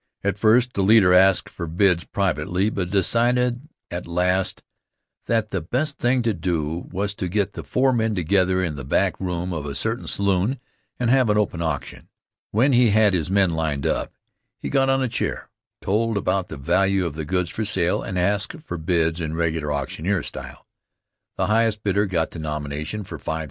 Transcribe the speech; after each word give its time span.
At 0.23 0.39
first 0.39 0.73
the 0.73 0.81
leader 0.81 1.13
asked 1.13 1.47
for 1.47 1.67
bids 1.67 2.05
privately, 2.05 2.71
but 2.71 2.89
decided 2.89 3.69
at 3.91 4.07
last 4.07 4.63
that 5.27 5.49
the 5.49 5.61
best 5.61 5.99
thing 5.99 6.23
to 6.23 6.33
do 6.33 6.89
was 6.91 7.13
to 7.13 7.27
get 7.27 7.53
the 7.53 7.63
four 7.63 7.93
men 7.93 8.15
together 8.15 8.63
in 8.63 8.75
the 8.77 8.83
back 8.83 9.19
room 9.19 9.53
of 9.53 9.67
a 9.67 9.75
certain 9.75 10.07
saloon 10.07 10.59
and 10.99 11.11
have 11.11 11.29
an 11.29 11.37
open 11.37 11.61
auction. 11.61 12.09
When 12.49 12.73
he 12.73 12.89
had 12.89 13.13
his 13.13 13.29
men 13.29 13.51
lined 13.51 13.85
up, 13.85 14.11
he 14.59 14.71
got 14.71 14.89
on 14.89 15.03
a 15.03 15.07
chair, 15.07 15.51
told 15.81 16.17
about 16.17 16.47
the 16.49 16.57
value 16.57 17.05
of 17.05 17.13
the 17.13 17.23
goods 17.23 17.51
for 17.51 17.63
sale, 17.63 18.01
and 18.01 18.17
asked 18.17 18.59
for 18.63 18.79
bids 18.79 19.21
in 19.21 19.35
regular 19.35 19.71
auctioneer 19.71 20.23
style. 20.23 20.65
The 21.37 21.45
highest 21.45 21.83
bidder 21.83 22.07
got 22.07 22.31
the 22.31 22.39
nomination 22.39 23.03
for 23.03 23.19
$5000. 23.19 23.39